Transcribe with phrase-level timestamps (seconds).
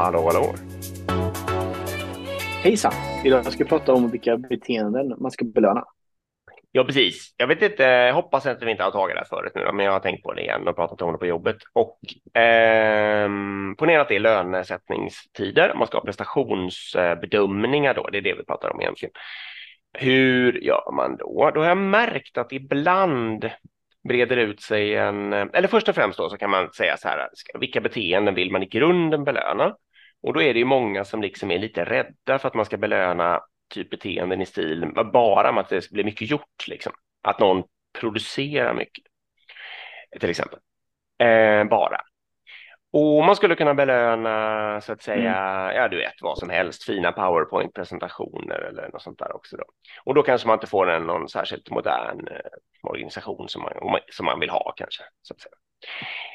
[0.00, 0.54] Hallå, hallå.
[2.62, 2.92] Hejsan!
[3.24, 5.84] Idag ska vi prata om vilka beteenden man ska belöna.
[6.72, 7.34] Ja, precis.
[7.36, 9.92] Jag vet inte, hoppas att vi inte har tagit det här förut nu, men jag
[9.92, 11.56] har tänkt på det igen och pratat om det på jobbet.
[11.72, 11.98] Och
[12.40, 13.28] eh,
[13.78, 18.70] ponera att det är lönesättningstider, man ska ha prestationsbedömningar då, det är det vi pratar
[18.70, 19.12] om egentligen.
[19.92, 21.50] Hur gör man då?
[21.54, 23.50] Då har jag märkt att ibland
[24.08, 27.28] breder ut sig en, eller först och främst då så kan man säga så här,
[27.58, 29.76] vilka beteenden vill man i grunden belöna?
[30.22, 32.76] Och då är det ju många som liksom är lite rädda för att man ska
[32.76, 36.92] belöna typ beteenden i stil bara med att det ska bli mycket gjort, liksom.
[37.22, 37.62] Att någon
[38.00, 39.04] producerar mycket,
[40.20, 40.58] till exempel.
[41.18, 42.00] Eh, bara.
[42.92, 45.76] Och man skulle kunna belöna så att säga, mm.
[45.76, 49.56] ja du vet vad som helst, fina powerpoint-presentationer eller något sånt där också.
[49.56, 49.64] Då.
[50.04, 52.40] Och då kanske man inte får en någon särskilt modern eh,
[52.82, 55.02] organisation som man, som man vill ha kanske.
[55.22, 55.54] Så att säga.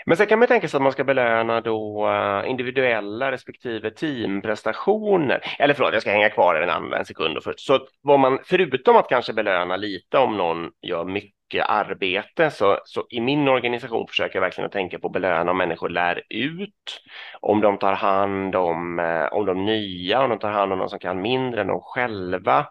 [0.05, 5.55] Men sen kan man tänka sig att man ska belöna då eh, individuella respektive teamprestationer.
[5.59, 7.43] Eller förlåt, jag ska hänga kvar en, annan, en sekund.
[7.43, 7.59] Först.
[7.59, 13.05] Så vad man, förutom att kanske belöna lite om någon gör mycket arbete, så, så
[13.09, 17.01] i min organisation försöker jag verkligen att tänka på att belöna om människor lär ut,
[17.39, 20.89] om de tar hand om, eh, om de nya, om de tar hand om de
[20.89, 22.67] som kan mindre än de själva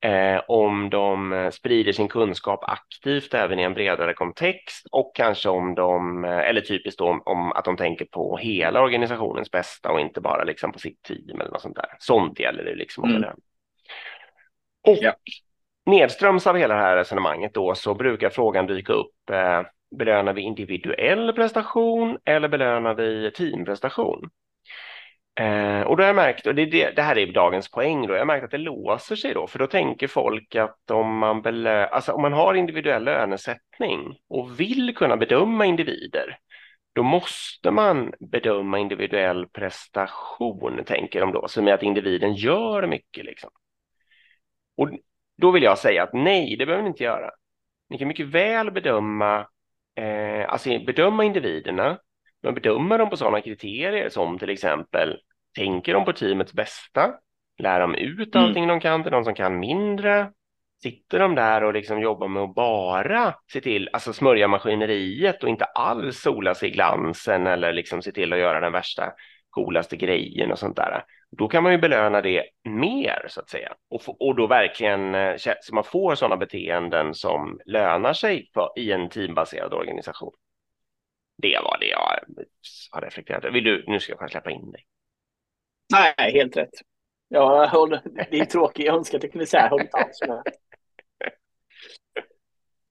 [0.00, 5.48] eh, om de eh, sprider sin kunskap aktivt även i en bredare kontext och kanske
[5.48, 9.92] om de, eh, eller typiskt då om, om att de tänker på hela organisationens bästa
[9.92, 11.96] och inte bara liksom på sitt team eller något sånt där.
[11.98, 13.04] Sånt gäller det liksom.
[13.04, 13.30] Mm.
[14.88, 15.12] Och ja.
[15.86, 19.30] nedströms av hela det här resonemanget då så brukar frågan dyka upp.
[19.32, 19.62] Eh,
[19.98, 24.30] belönar vi individuell prestation eller belönar vi teamprestation?
[25.40, 28.12] Eh, och då har jag märkt, och det, det, det, här är dagens poäng då,
[28.12, 31.42] jag har märkt att det låser sig då, för då tänker folk att om man,
[31.42, 36.38] belö, alltså om man har individuell lönesättning och vill kunna bedöma individer,
[36.92, 43.24] då måste man bedöma individuell prestation, tänker de då, som är att individen gör mycket.
[43.24, 43.50] Liksom.
[44.76, 44.90] Och
[45.38, 47.30] då vill jag säga att nej, det behöver ni inte göra.
[47.88, 49.46] Ni kan mycket väl bedöma,
[49.96, 51.98] eh, alltså bedöma individerna,
[52.42, 55.18] men bedöma dem på sådana kriterier som till exempel
[55.54, 57.14] tänker de på teamets bästa?
[57.58, 58.46] Lär de ut mm.
[58.46, 58.76] allting mm.
[58.76, 60.32] de kan till de som kan mindre?
[60.82, 65.48] Sitter de där och liksom jobbar med att bara se till, alltså smörja maskineriet och
[65.48, 69.12] inte alls sola sig i glansen eller liksom se till att göra den värsta
[69.50, 71.04] coolaste grejen och sånt där.
[71.38, 75.14] Då kan man ju belöna det mer så att säga och, få, och då verkligen
[75.14, 80.32] eh, så man får sådana beteenden som lönar sig för, i en teambaserad organisation.
[81.42, 82.18] Det var det jag
[82.90, 84.84] har reflekterat Vill du, nu ska jag släppa in dig.
[85.92, 86.74] Nej, helt rätt.
[87.28, 88.86] Ja, håller, det är tråkigt.
[88.86, 90.42] Jag önskar att jag kunde säga håller inte alls med.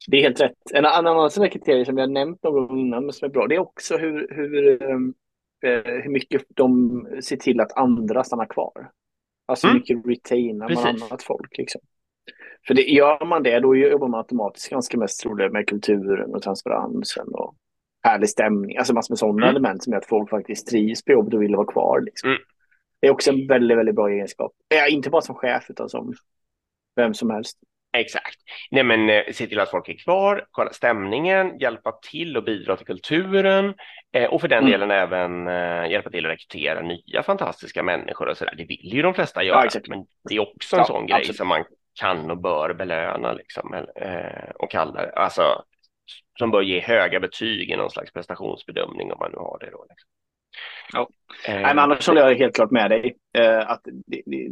[0.07, 0.71] Det är helt rätt.
[0.73, 3.55] En annan sån kriterie som jag nämnt någon gång innan, men som är bra, det
[3.55, 5.13] är också hur, hur, ehm,
[5.63, 8.91] eh, hur mycket de ser till att andra stannar kvar.
[9.45, 9.79] Alltså hur mm.
[9.79, 11.57] mycket retainar man annat folk.
[11.57, 11.81] Liksom.
[12.67, 16.41] För det, gör man det, då jobbar man automatiskt ganska mest troligt med kulturen och
[16.41, 17.55] transparensen och
[18.03, 18.77] härlig stämning.
[18.77, 19.49] Alltså massor med sådana mm.
[19.49, 22.01] element som gör att folk faktiskt trivs på jobbet och vill vara kvar.
[22.01, 22.29] Liksom.
[22.29, 22.41] Mm.
[22.99, 24.51] Det är också en väldigt, väldigt bra egenskap.
[24.67, 26.13] Ja, inte bara som chef utan som
[26.95, 27.57] vem som helst.
[27.97, 28.39] Exakt.
[28.71, 32.75] Nej, men eh, se till att folk är kvar, kolla stämningen, hjälpa till och bidra
[32.75, 33.73] till kulturen
[34.11, 34.71] eh, och för den mm.
[34.71, 38.55] delen även eh, hjälpa till att rekrytera nya fantastiska människor och så där.
[38.55, 41.27] Det vill ju de flesta göra, ja, men det är också en ja, sån absolut.
[41.27, 41.63] grej som man
[41.99, 45.63] kan och bör belöna liksom, eh, och kalla alltså
[46.39, 49.85] som bör ge höga betyg i någon slags prestationsbedömning om man nu har det då.
[49.89, 50.09] Liksom.
[50.93, 51.09] Ja.
[51.47, 53.17] Eh, Nej, men annars håller jag helt klart med dig.
[53.37, 54.49] Eh, att det, det,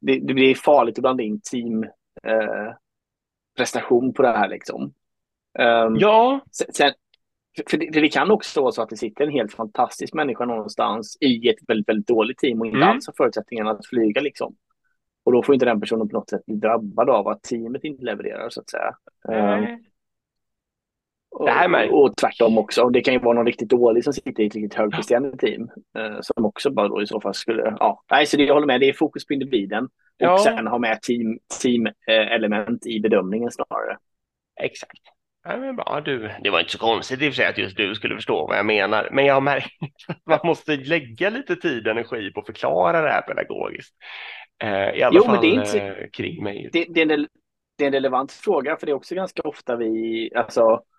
[0.00, 1.82] det, det, blir farligt att blanda in team
[2.22, 2.72] eh,
[3.56, 4.94] prestation på det här liksom.
[5.58, 6.40] Um, ja.
[6.50, 6.92] Sen,
[7.70, 11.16] för det, det, kan också vara så att det sitter en helt fantastisk människa någonstans
[11.20, 12.88] i ett väldigt, väldigt dåligt team och inte mm.
[12.88, 14.56] alls har förutsättningarna att flyga liksom.
[15.24, 18.04] Och då får inte den personen på något sätt bli drabbad av att teamet inte
[18.04, 18.96] levererar så att säga.
[19.28, 19.64] Mm.
[19.64, 19.84] Um,
[21.38, 22.88] och, det och tvärtom också.
[22.88, 25.70] Det kan ju vara någon riktigt dålig som sitter i ett riktigt högpresterande team.
[25.98, 27.76] Eh, som också bara då i så fall skulle...
[27.80, 28.80] Ja, nej, så det, jag håller med.
[28.80, 29.88] Det är fokus på individen.
[30.16, 30.32] Ja.
[30.32, 33.96] Och sen ha med team, team element i bedömningen snarare.
[34.60, 35.00] Exakt.
[35.48, 36.30] Ja, men bra, du.
[36.42, 38.58] Det var inte så konstigt i och för sig att just du skulle förstå vad
[38.58, 39.08] jag menar.
[39.12, 39.66] Men jag har märkt
[40.08, 43.94] att man måste lägga lite tid och energi på att förklara det här pedagogiskt.
[44.62, 45.80] Eh, I alla jo, fall men det är inte...
[45.80, 46.70] Eh, kring mig.
[46.72, 47.26] Det, det, är en,
[47.78, 50.30] det är en relevant fråga, för det är också ganska ofta vi...
[50.34, 50.95] Alltså, Eh,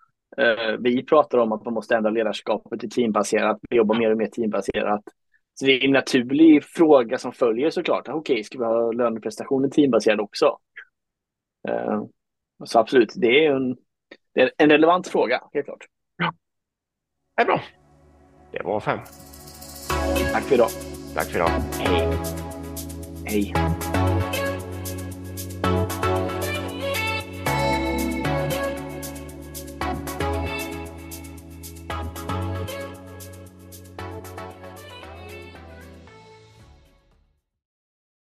[0.78, 4.26] vi pratar om att man måste ändra ledarskapet till teambaserat, vi jobbar mer och mer
[4.26, 5.02] teambaserat.
[5.54, 8.08] Så det är en naturlig fråga som följer såklart.
[8.08, 10.58] Okej, okay, ska vi ha löneprestationen teambaserad också?
[11.68, 12.02] Eh,
[12.64, 13.76] så absolut, det är en,
[14.34, 15.84] det är en relevant fråga, helt klart.
[16.16, 16.32] Ja,
[17.36, 17.60] det är bra.
[18.52, 18.98] Det var fem.
[20.32, 20.70] Tack för idag.
[21.14, 21.50] Tack för idag.
[21.78, 22.18] Hej.
[23.24, 23.54] Hej.